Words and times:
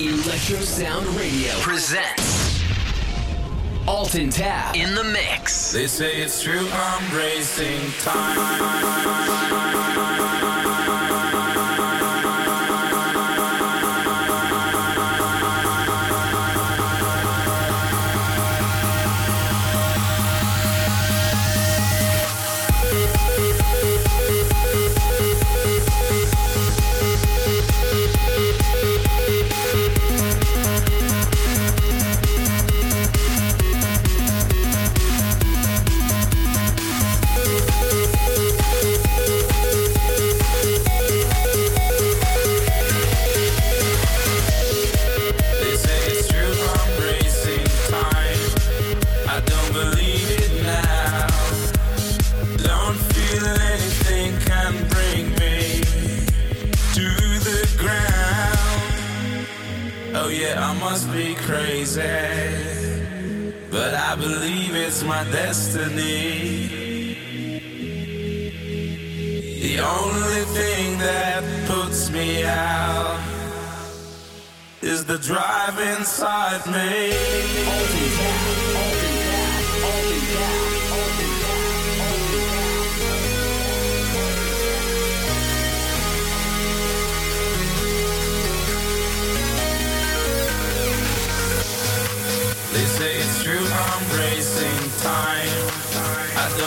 Electro 0.00 0.58
Sound 0.58 1.06
Radio 1.16 1.52
presents 1.60 2.60
Alton 3.86 4.28
Tab 4.28 4.74
in 4.74 4.92
the 4.92 5.04
mix. 5.04 5.70
They 5.70 5.86
say 5.86 6.20
it's 6.20 6.42
true, 6.42 6.68
I'm 6.72 7.16
racing 7.16 7.92
time. 8.00 9.83
destiny. 65.32 66.68
The 69.62 69.78
only 69.80 70.42
thing 70.58 70.98
that 70.98 71.42
puts 71.66 72.10
me 72.10 72.44
out 72.44 73.20
is 74.82 75.04
the 75.04 75.18
drive 75.18 75.78
inside 75.78 76.66
me. 76.66 78.63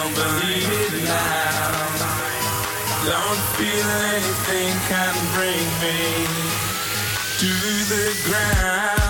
don't 0.07 0.15
believe 0.15 0.69
it 0.69 1.03
now. 1.03 1.87
Don't 3.05 3.43
feel 3.57 3.89
anything 4.15 4.73
can 4.87 5.13
bring 5.35 5.67
me 5.81 6.27
to 7.39 7.51
the 7.93 8.05
ground. 8.25 9.06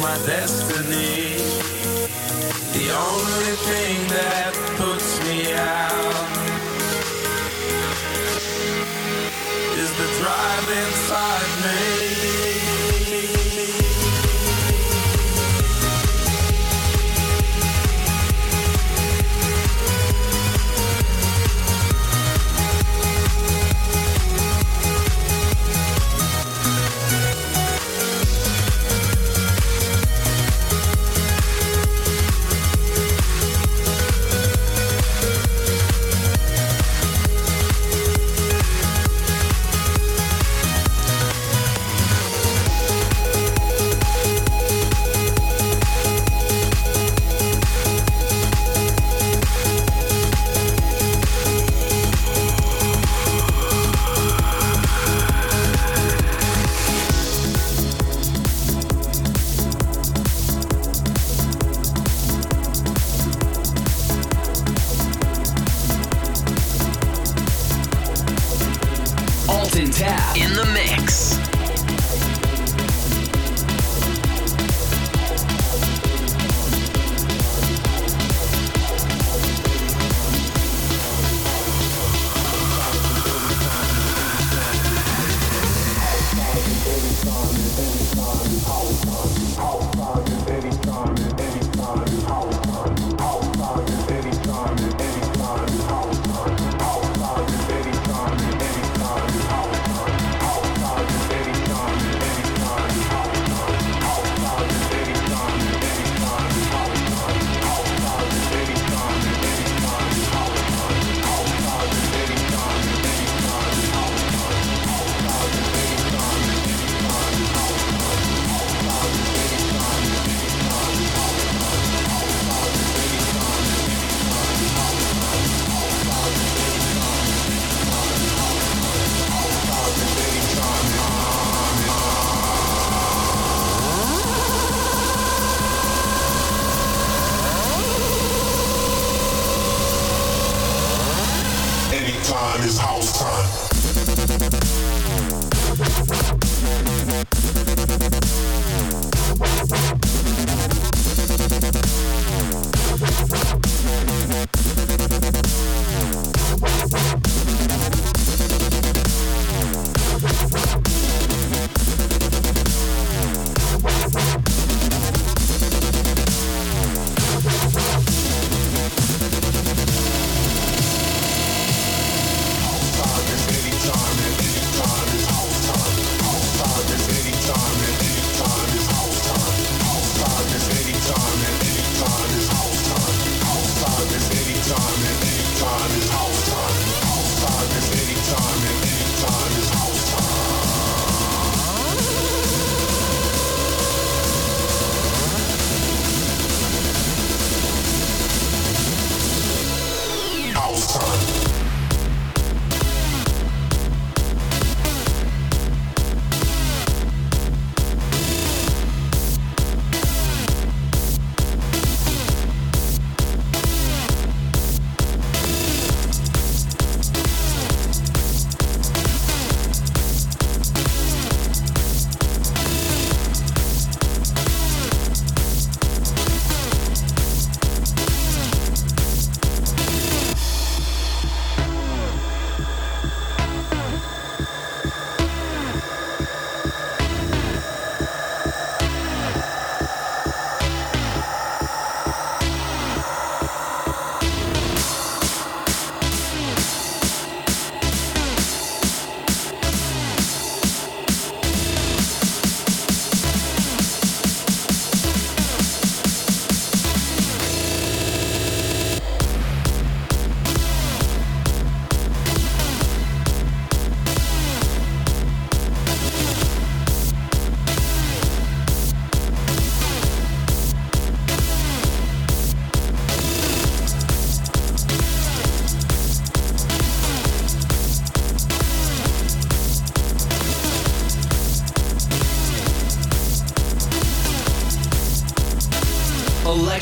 my 0.00 0.16
destiny. 0.26 1.38
The 2.72 2.90
only 2.94 3.54
thing 3.66 4.06
that 4.08 4.67
Tapp 69.86 70.36
in 70.36 70.52
the 70.54 70.64
mix. 70.74 71.57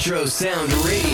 Electro 0.06 0.26
Sound 0.26 0.72
Radio. 0.84 1.05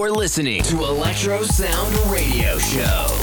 You're 0.00 0.12
listening 0.12 0.62
to 0.62 0.84
Electro 0.84 1.42
Sound 1.42 1.94
Radio 2.10 2.56
Show. 2.56 3.19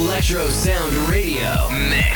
Electro 0.00 0.48
Sound 0.48 0.96
Radio 1.10 1.68
Mix. 1.90 2.09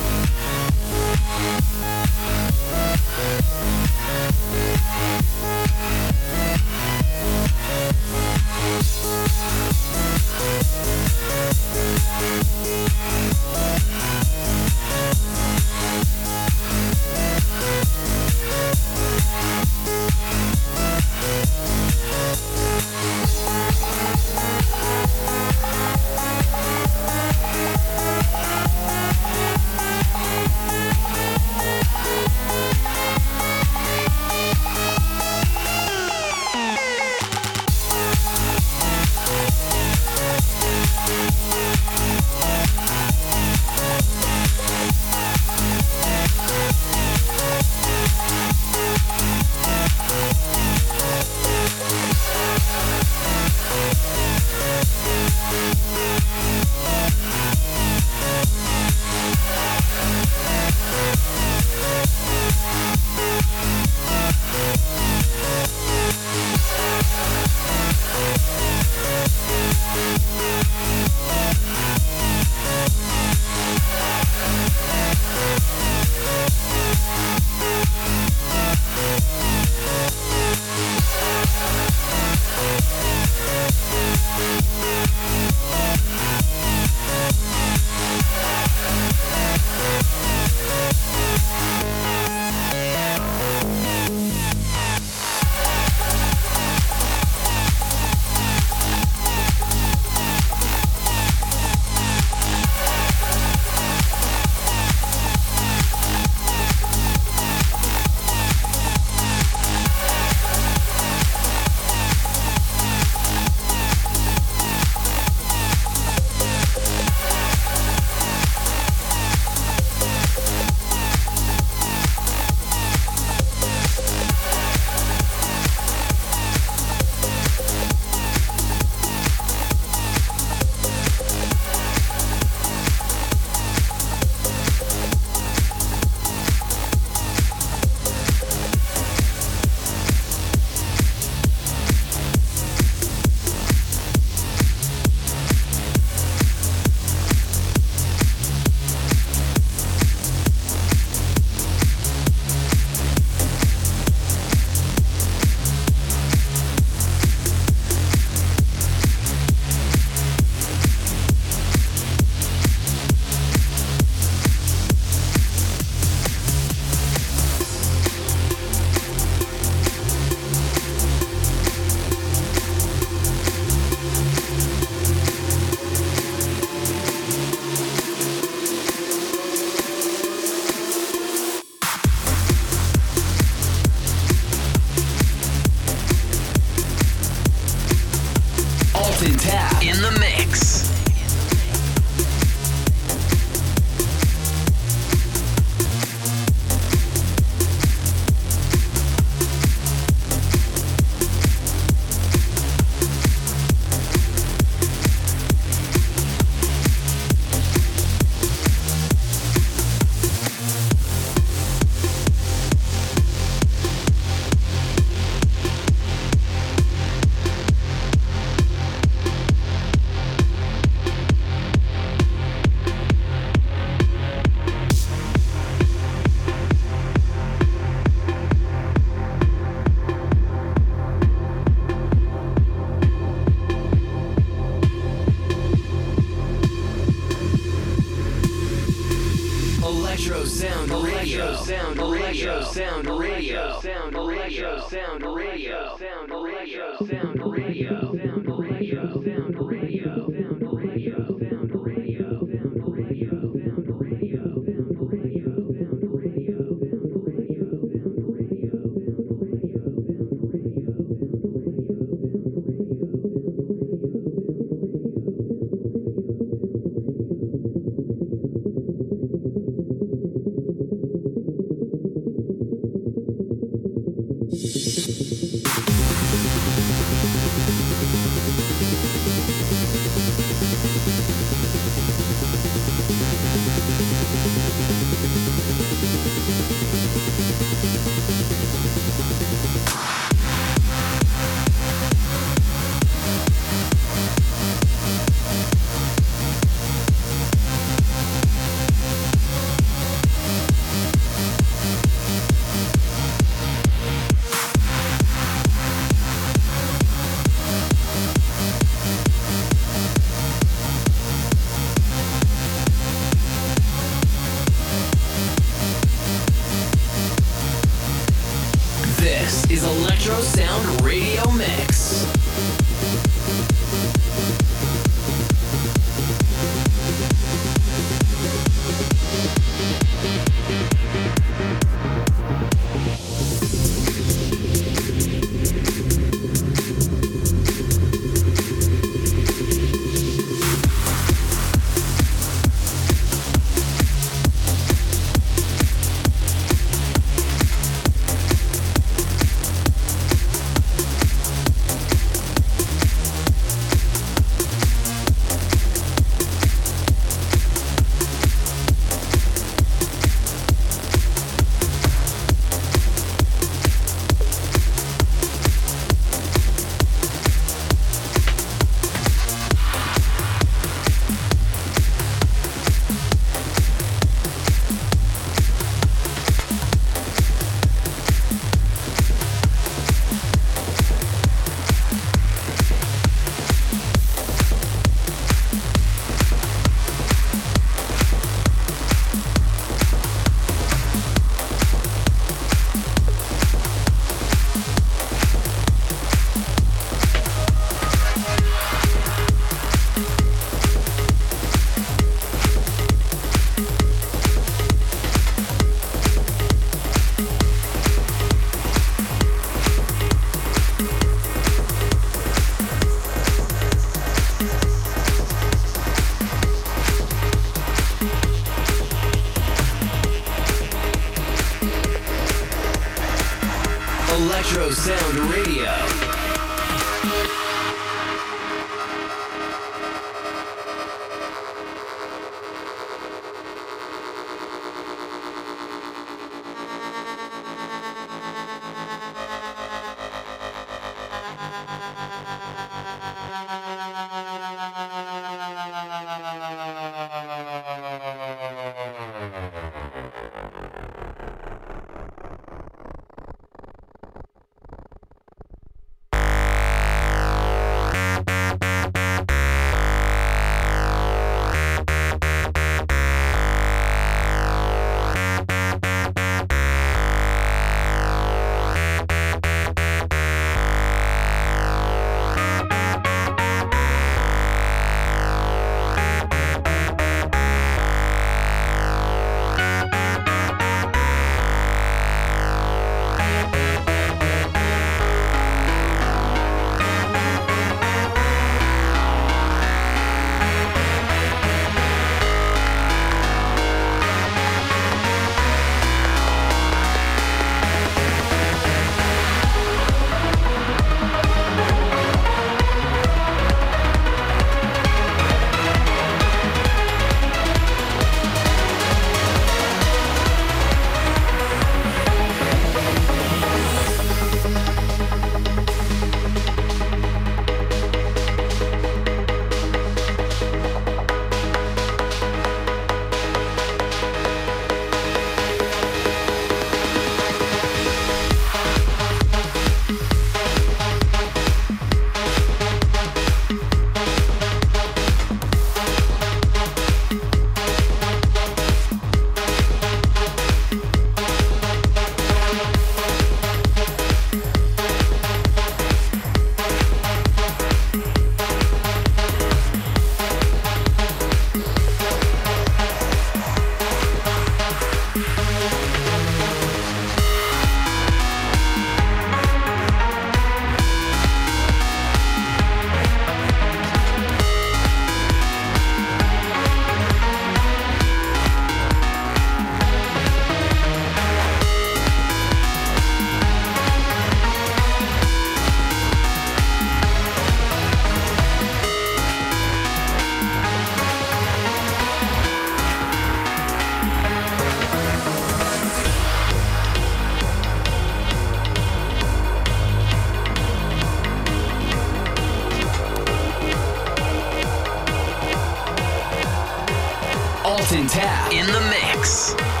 Justin 598.11 598.27
Tapp 598.27 598.73
in 598.73 598.85
the 598.87 598.99
mix. 599.09 600.00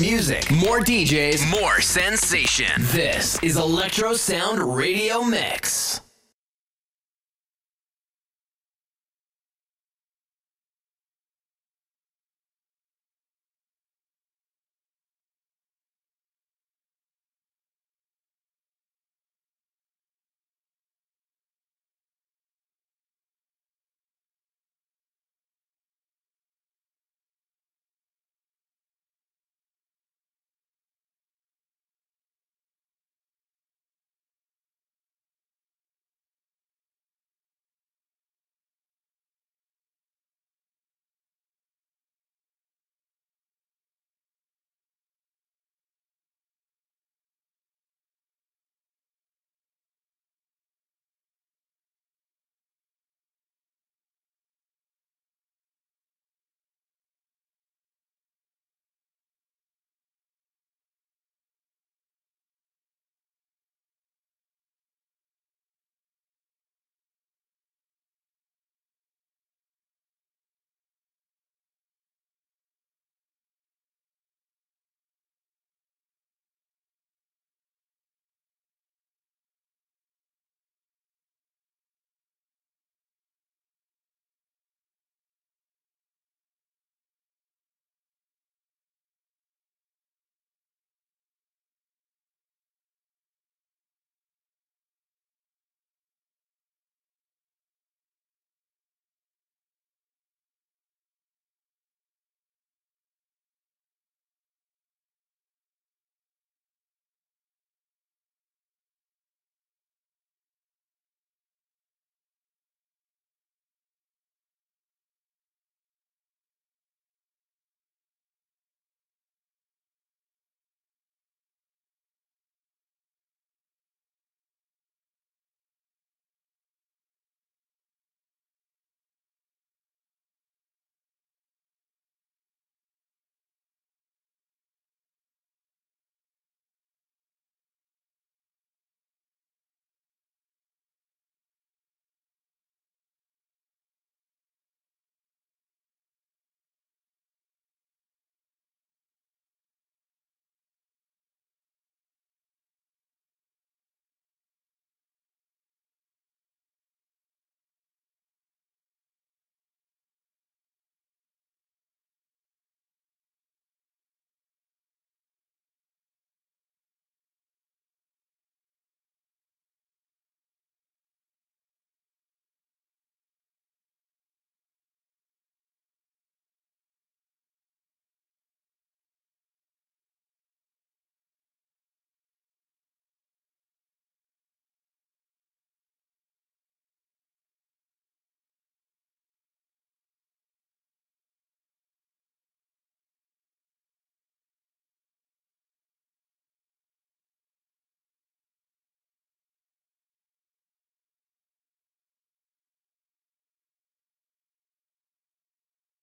Music, 0.00 0.50
more 0.50 0.80
DJs, 0.80 1.50
more 1.50 1.80
sensation. 1.80 2.70
This 2.78 3.42
is 3.42 3.56
Electro 3.56 4.14
Sound 4.14 4.60
Radio 4.76 5.22
Mix. 5.22 5.57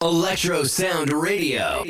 Electro 0.05 0.63
Sound 0.65 1.11
Radio. 1.11 1.83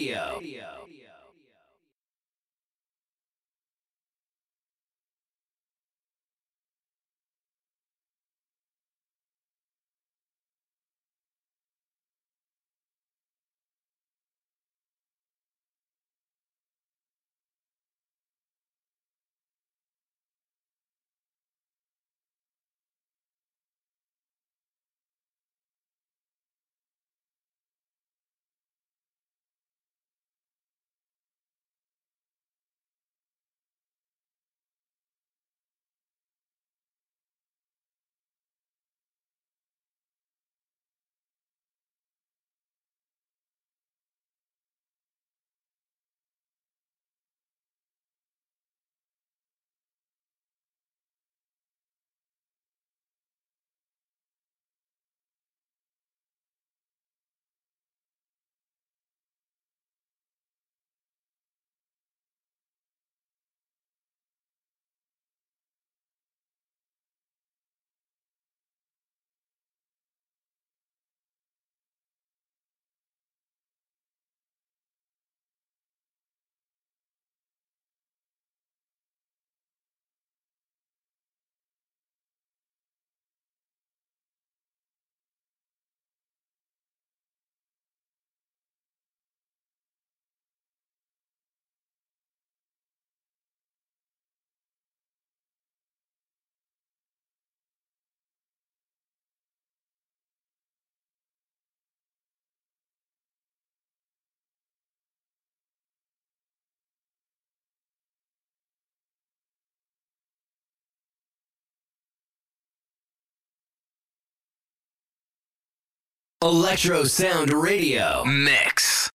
Electro 116.45 117.05
Sound 117.05 117.51
Radio 117.51 118.23
Mix. 118.23 119.09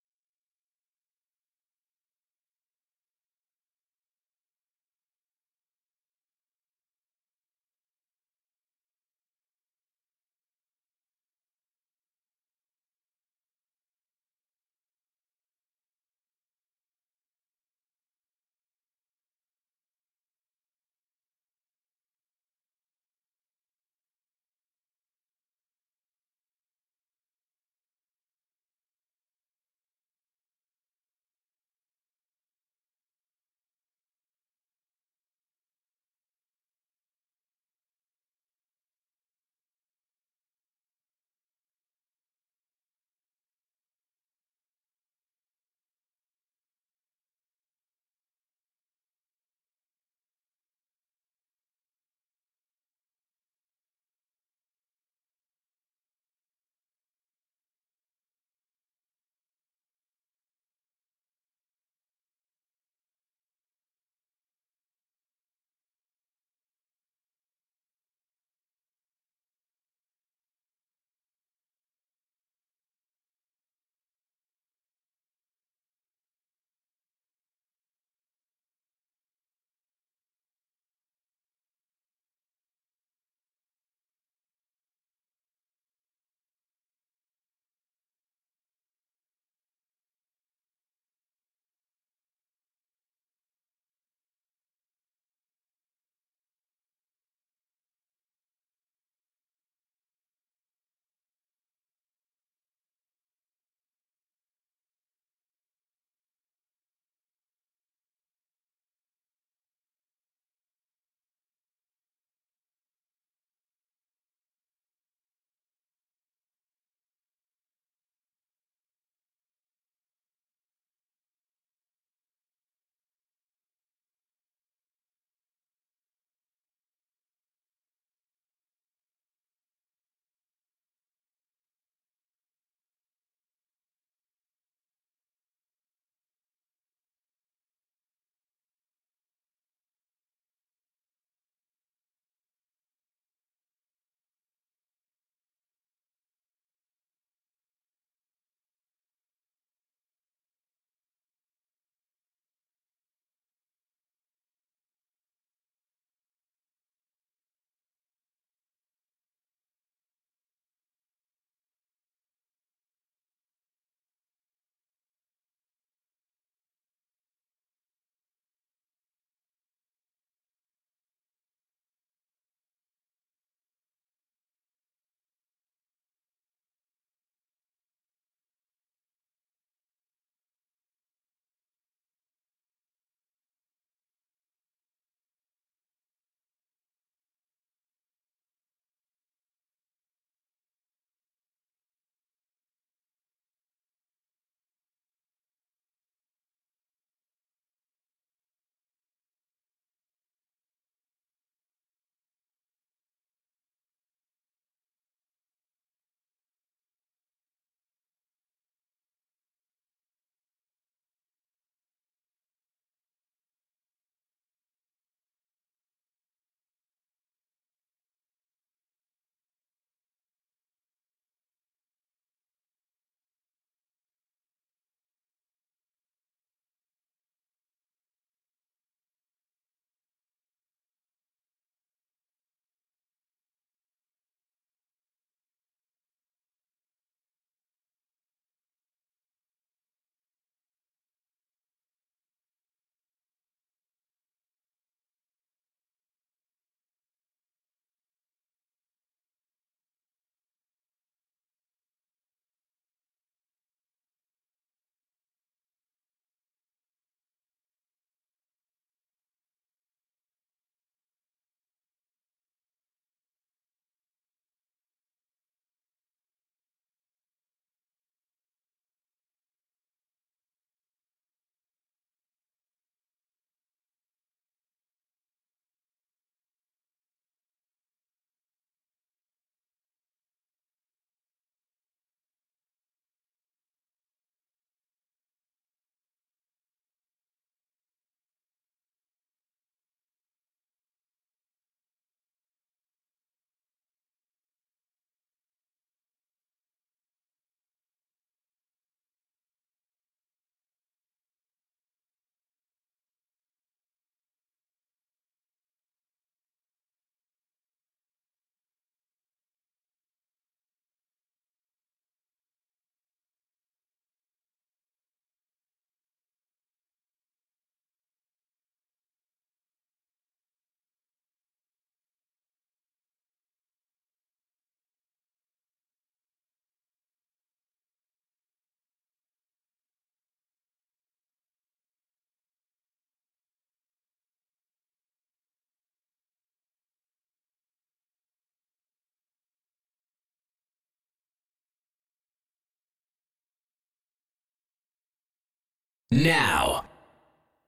Now, 346.12 346.86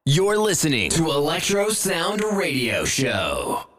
you're 0.04 0.36
listening 0.36 0.90
to 0.90 1.12
Electro 1.12 1.68
Sound 1.68 2.24
Radio 2.24 2.84
Show. 2.84 3.71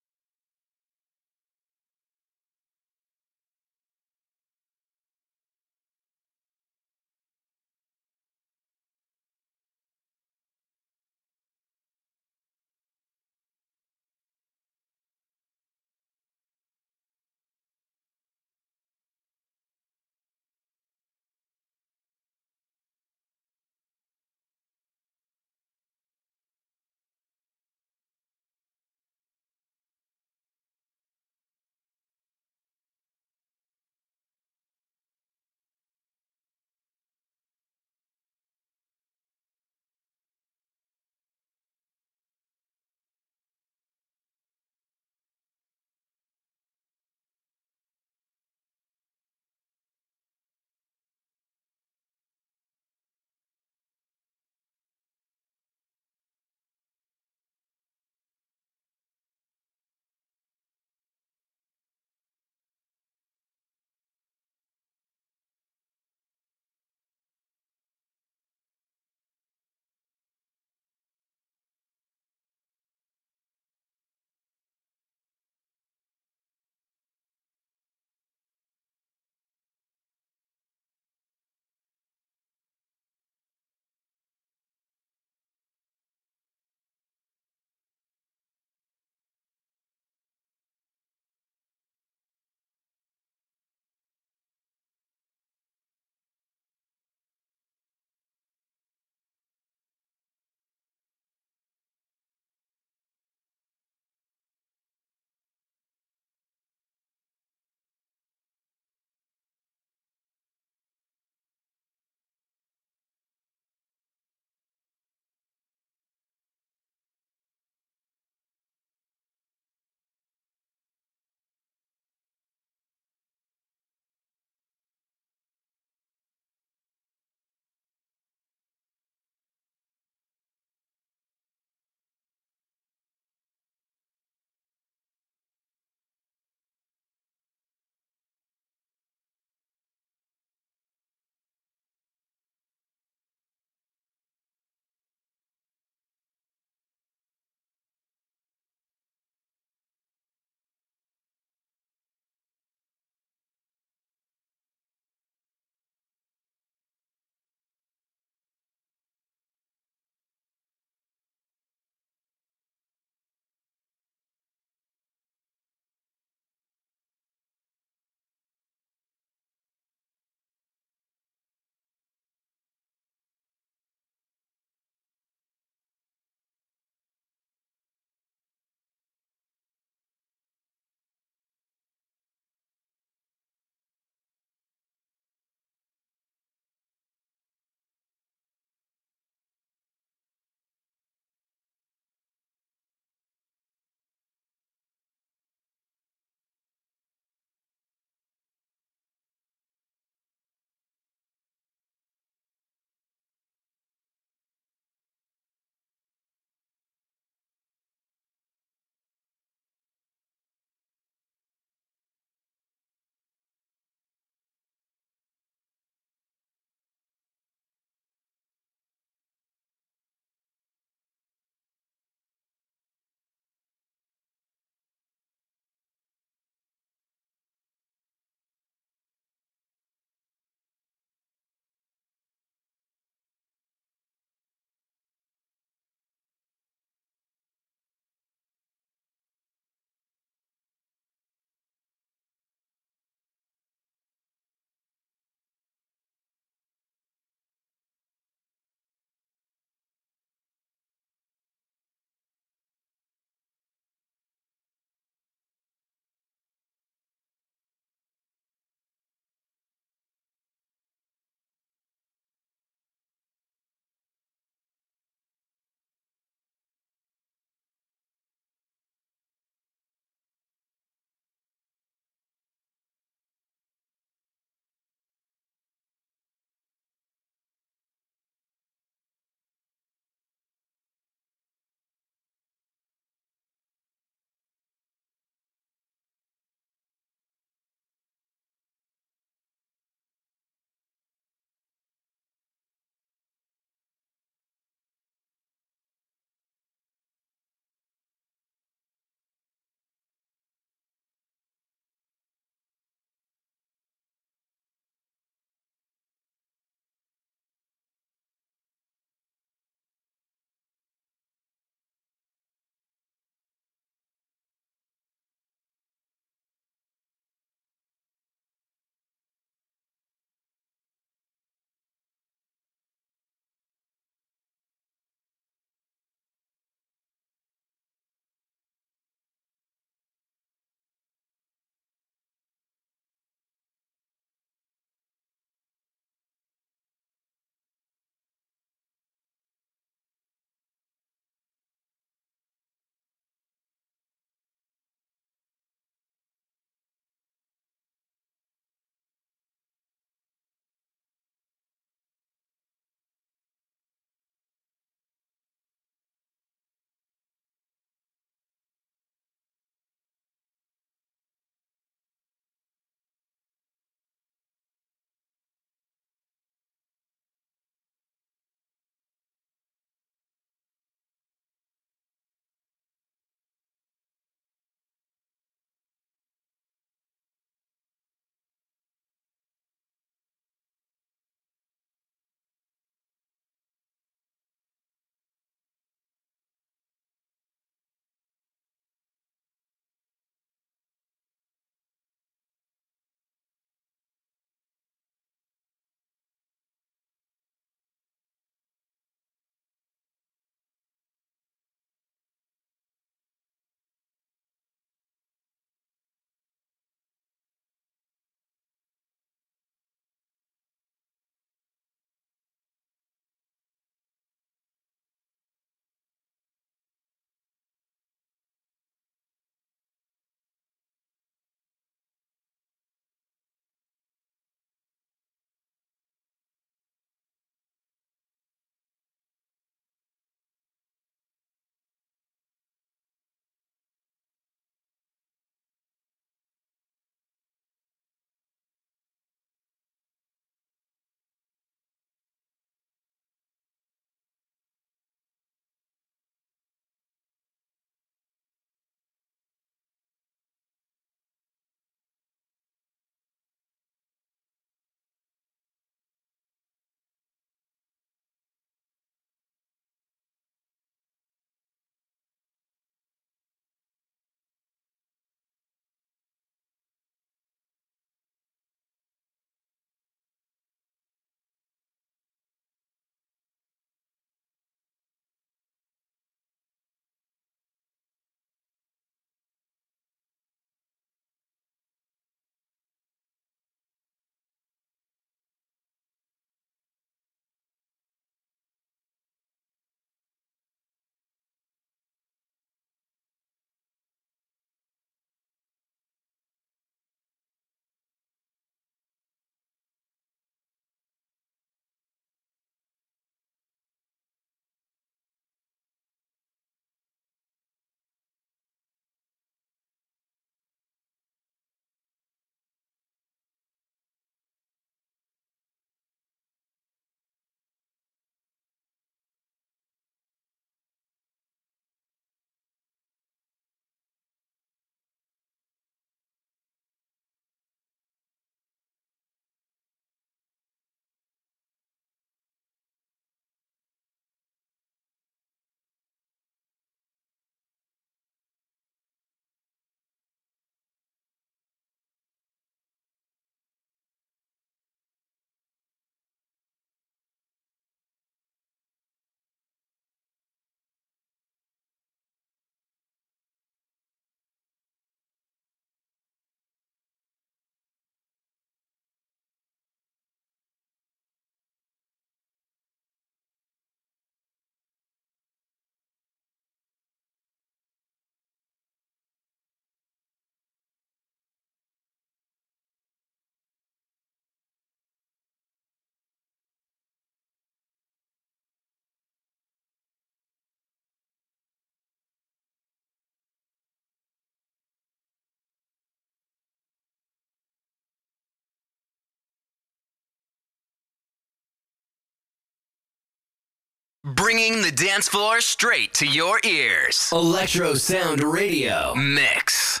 Bringing 594.24 594.80
the 594.80 594.90
dance 594.90 595.28
floor 595.28 595.60
straight 595.60 596.14
to 596.14 596.26
your 596.26 596.58
ears. 596.64 597.28
Electro 597.30 597.92
Sound 597.92 598.42
Radio 598.42 599.14
Mix. 599.14 600.00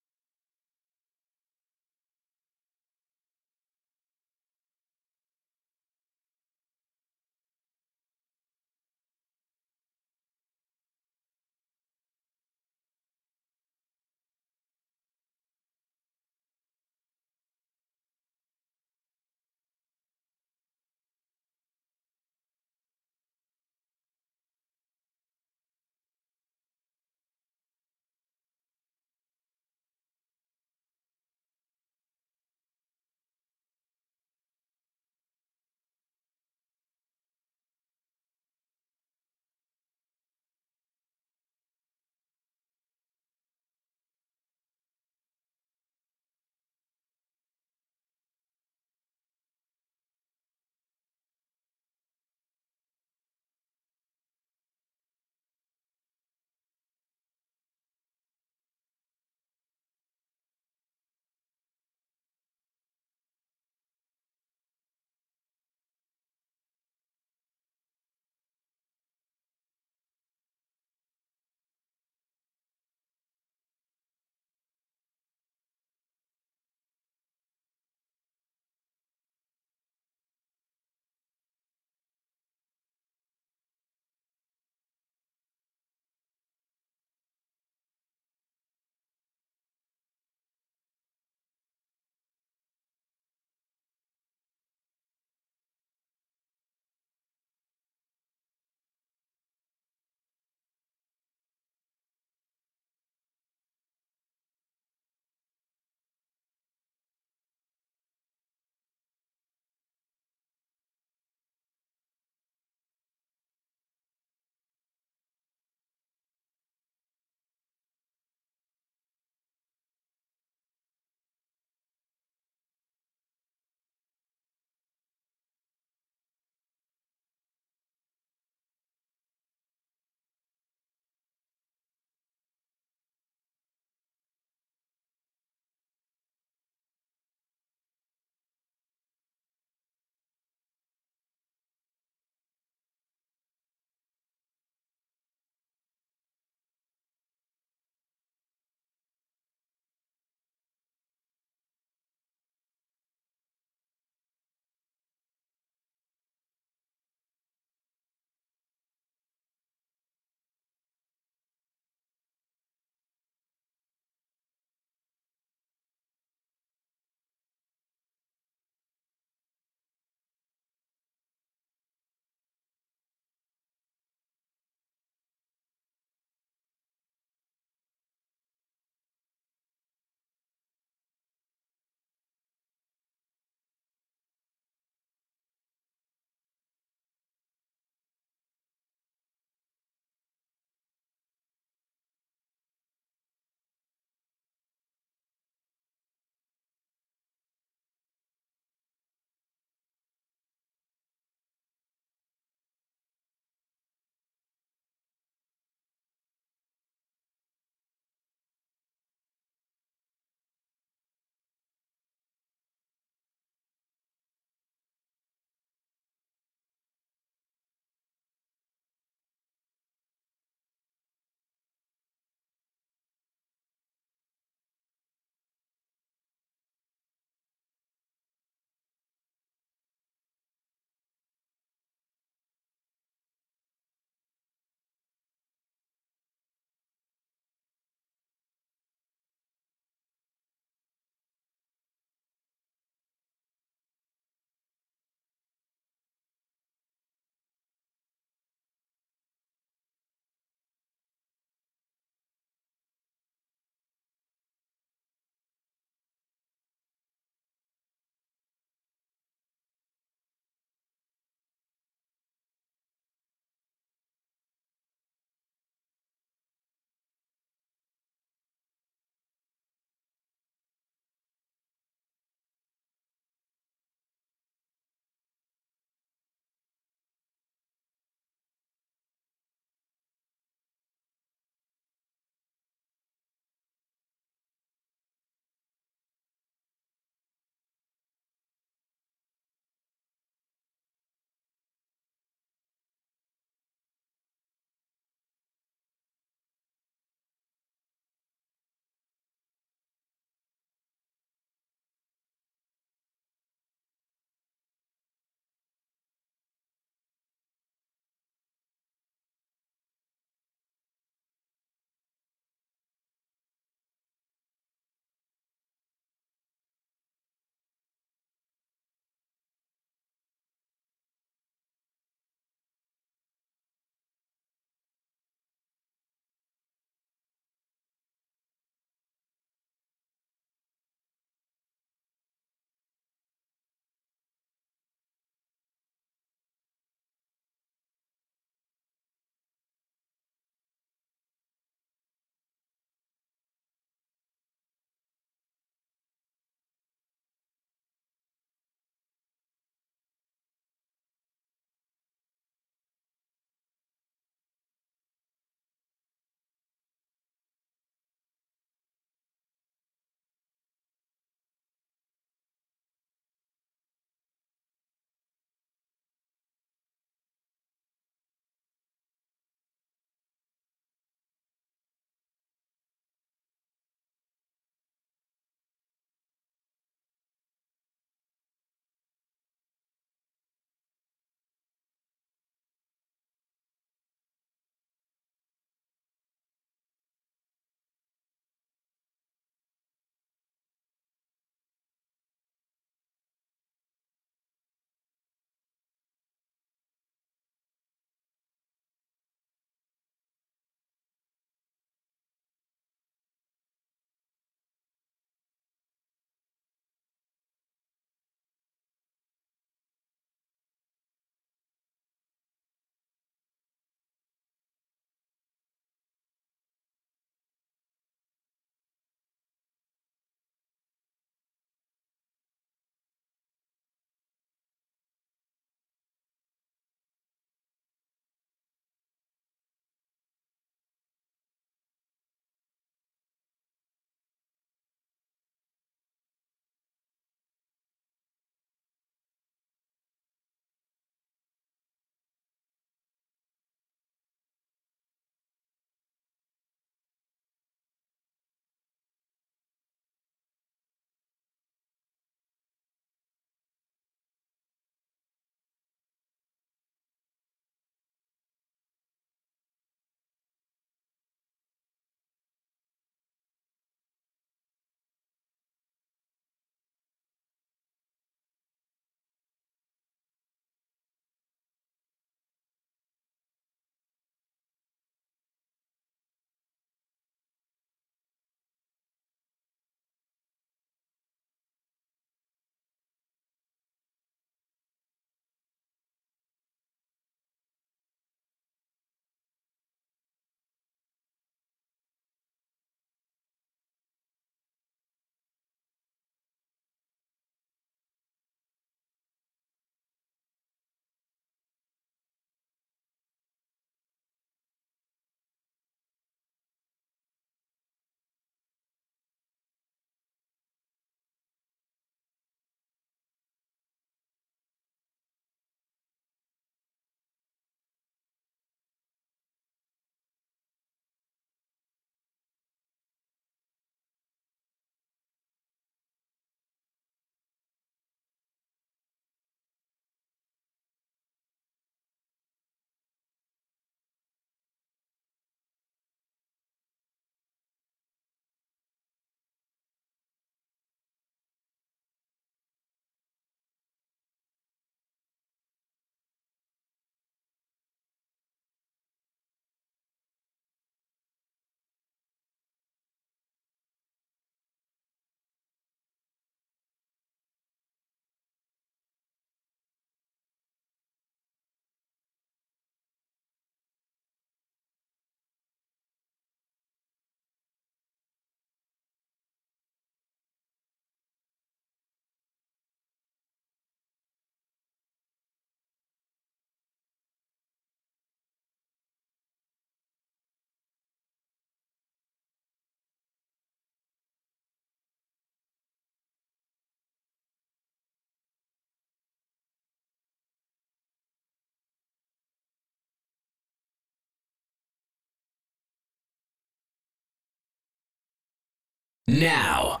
Now, 599.28 600.00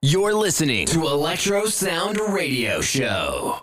you're 0.00 0.32
listening 0.32 0.86
to 0.86 1.02
Electro 1.08 1.66
Sound 1.66 2.18
Radio 2.18 2.80
Show. 2.80 3.60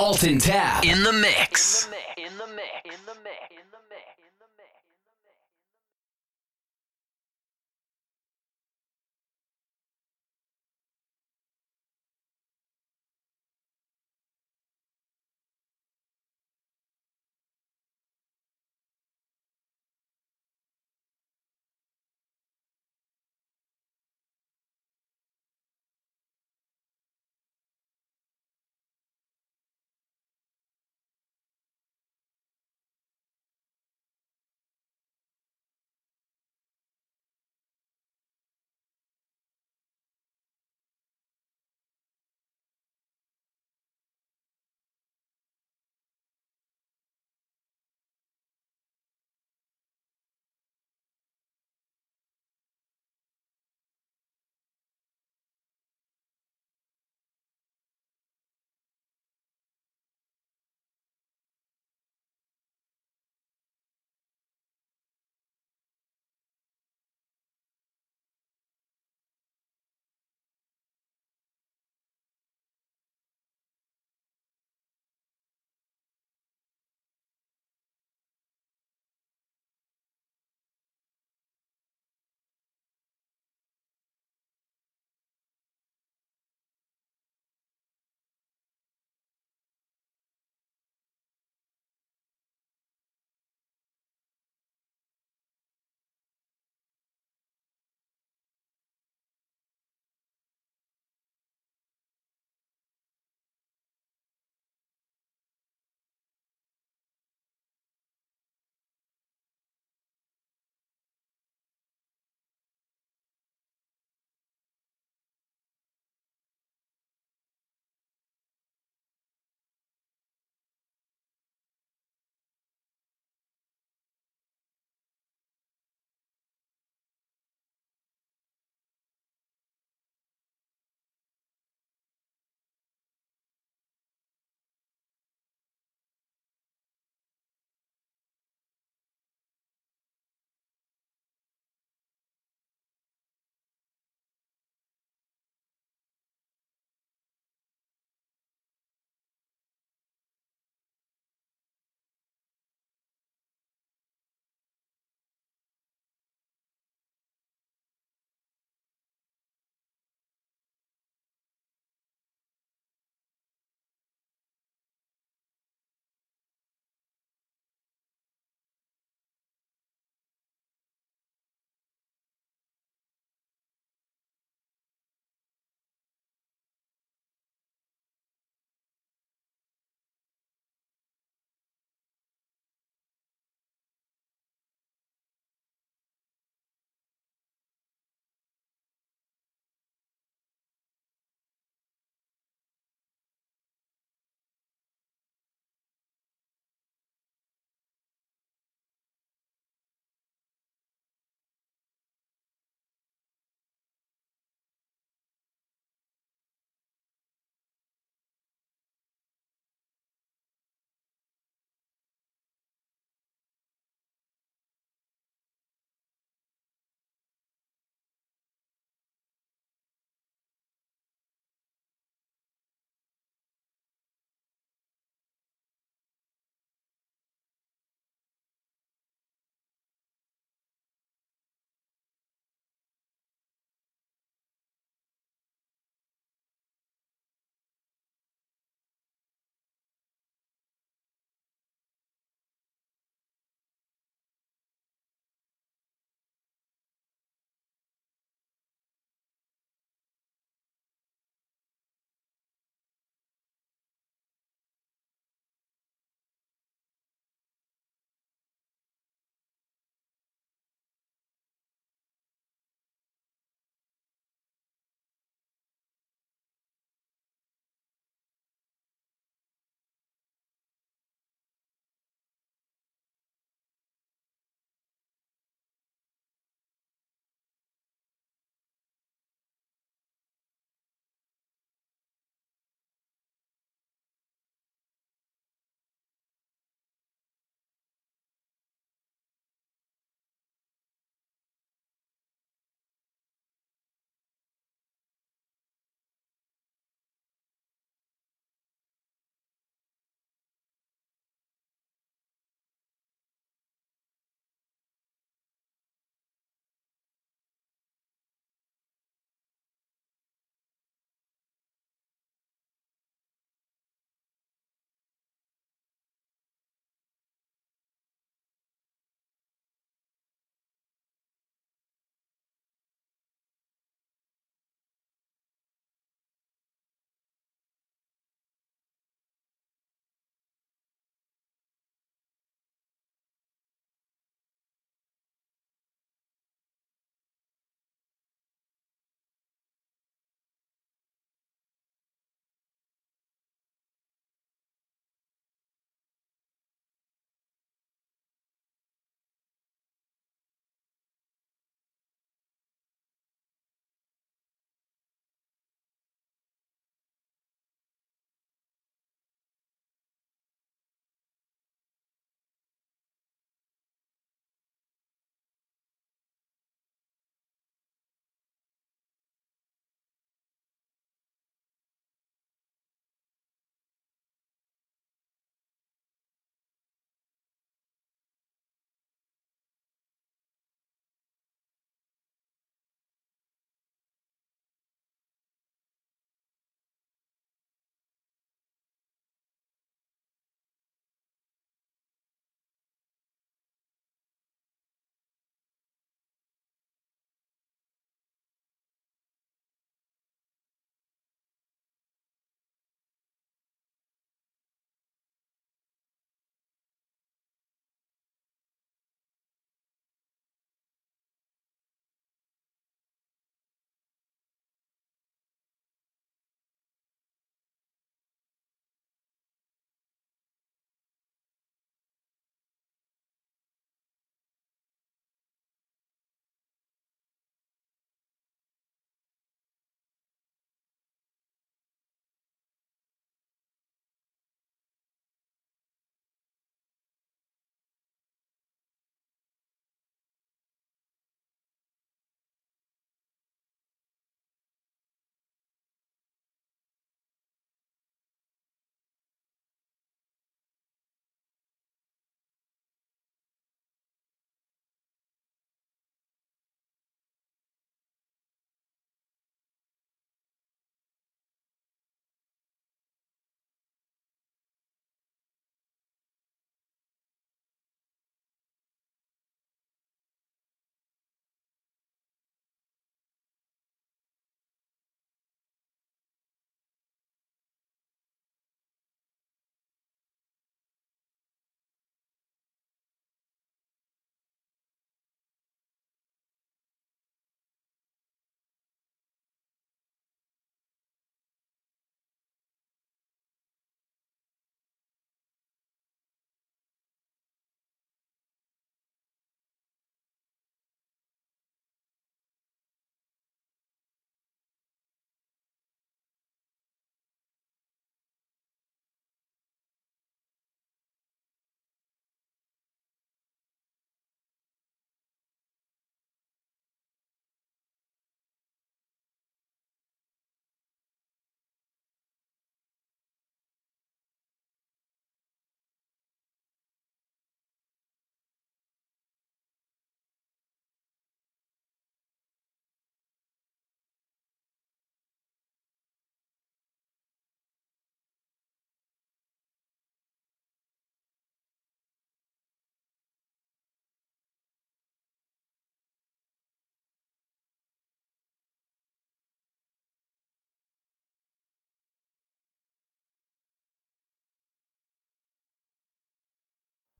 Alton 0.00 0.38
Tab 0.38 0.82
in 0.82 1.02
the 1.02 1.12
mix. 1.12 1.84
In 1.84 1.92
the 1.92 1.92
mix. 1.92 2.16
In 2.16 2.38
the 2.38 2.46
mix. 2.56 2.68
In 2.86 3.00
the 3.04 3.12
mix. 3.16 3.19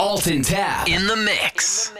Alton 0.01 0.41
Tab 0.41 0.89
in 0.89 1.07
the 1.07 1.15
mix. 1.15 1.89
In 1.89 1.95
the 1.95 2.00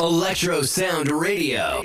Electro 0.00 0.62
Sound 0.62 1.10
Radio. 1.10 1.82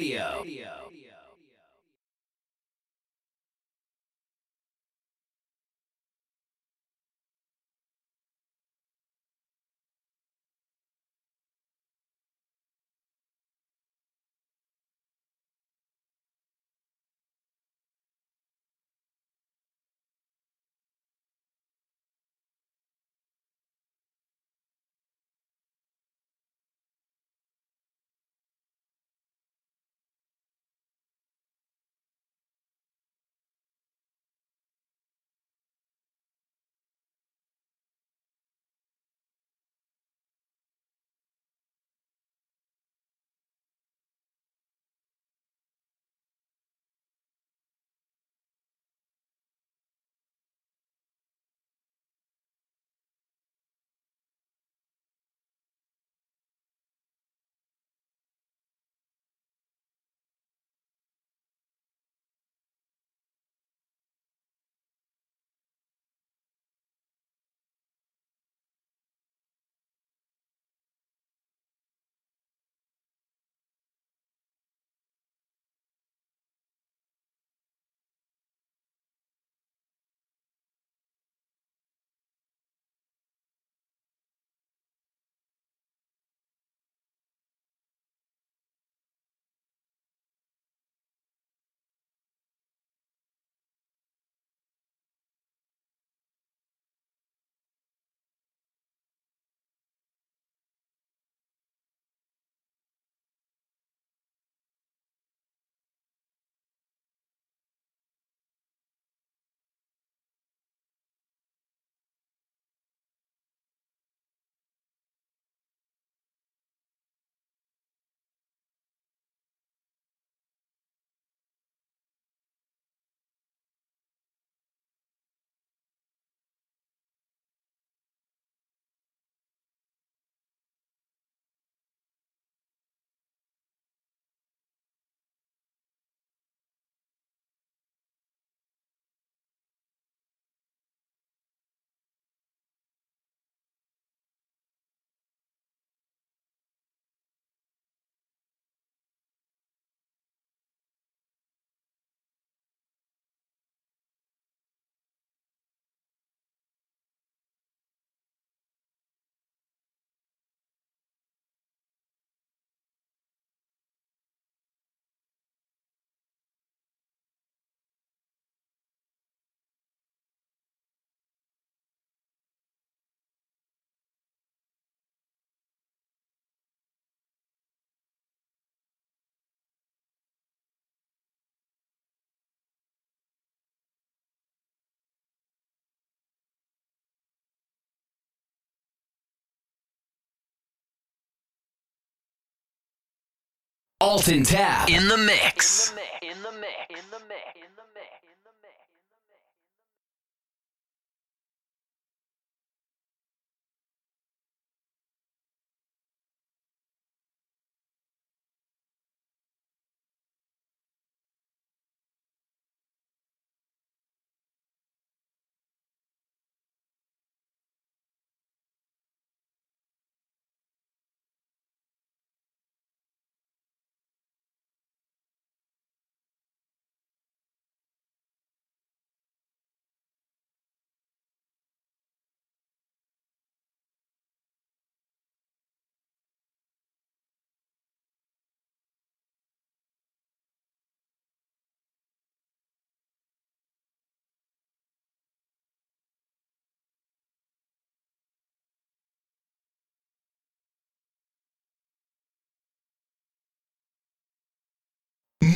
Alton 194.06 194.44
Tab 194.44 194.88
in 194.88 195.07
the 195.07 195.18
mix. 195.18 195.90
In 195.90 195.95
the 195.98 195.98
mix. 195.98 196.14
In 196.22 196.44
the 196.44 196.52
mix. 196.52 196.52
In 196.52 196.52
the 196.52 196.52
mix. 196.61 196.76
In 196.91 197.10
the 197.10 197.19
mix. 197.27 197.55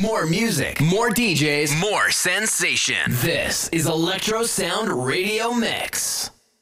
More 0.00 0.24
music, 0.24 0.80
more 0.80 1.10
DJs, 1.10 1.78
more 1.78 2.10
sensation. 2.10 2.96
This 3.06 3.68
is 3.68 3.86
Electro 3.86 4.44
Sound 4.44 4.90
Radio 4.90 5.52
Mix. 5.52 6.30